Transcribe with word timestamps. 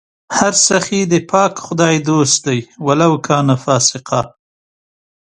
هر 0.37 0.53
سخي 0.67 1.01
د 1.07 1.15
پاک 1.31 1.53
خدای 1.65 1.95
دوست 2.07 2.37
دئ 2.45 2.59
ولو 2.85 3.11
کانَ 3.27 3.47
فاسِقا 3.63 4.21